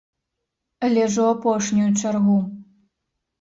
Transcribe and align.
Але 0.87 1.03
ж 1.15 1.27
у 1.27 1.27
апошнюю 1.33 1.91
чаргу. 2.01 2.39